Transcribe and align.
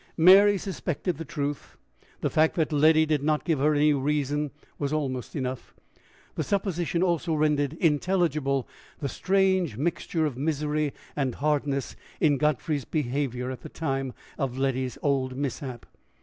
Mary 0.17 0.57
suspected 0.57 1.17
the 1.17 1.23
truth. 1.23 1.77
The 2.21 2.31
fact 2.31 2.55
that 2.55 2.71
Letty 2.73 3.05
did 3.05 3.21
not 3.21 3.43
give 3.45 3.59
her 3.59 3.75
any 3.75 3.93
reason 3.93 4.49
was 4.79 4.91
almost 4.91 5.35
enough. 5.35 5.75
The 6.33 6.41
supposition 6.43 7.03
also 7.03 7.35
rendered 7.35 7.73
intelligible 7.73 8.67
the 8.97 9.07
strange 9.07 9.77
mixture 9.77 10.25
of 10.25 10.35
misery 10.39 10.91
and 11.15 11.35
hardness 11.35 11.95
in 12.19 12.37
Godfrey's 12.39 12.83
behavior 12.83 13.51
at 13.51 13.61
the 13.61 13.69
time 13.69 14.13
of 14.39 14.57
Letty's 14.57 14.97
old 15.03 15.37
mishap. 15.37 15.85